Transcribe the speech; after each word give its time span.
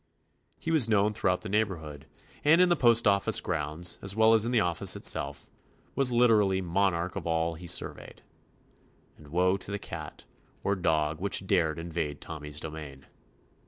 He 0.57 0.71
was 0.71 0.89
known 0.89 1.13
throughout 1.13 1.41
the 1.41 1.47
neighborhood, 1.49 2.07
and 2.43 2.59
in 2.59 2.69
the 2.69 2.75
post 2.75 3.07
office 3.07 3.39
grounds, 3.39 3.99
as 4.01 4.15
well 4.15 4.33
as 4.33 4.45
in 4.47 4.51
the 4.51 4.59
office 4.59 4.95
itself, 4.95 5.47
was 5.93 6.11
literally 6.11 6.59
"monarch 6.59 7.15
of 7.15 7.27
all 7.27 7.53
he 7.53 7.67
surveyed"; 7.67 8.23
and 9.15 9.27
woe 9.27 9.57
to 9.57 9.69
the 9.69 9.77
cat, 9.77 10.23
or 10.63 10.75
dog, 10.75 11.19
which 11.21 11.45
dared 11.45 11.77
invade 11.77 12.19
Tommy's 12.19 12.59
domain. 12.59 13.05